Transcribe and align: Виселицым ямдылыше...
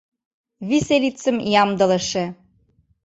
Виселицым 0.69 1.37
ямдылыше... 1.61 2.25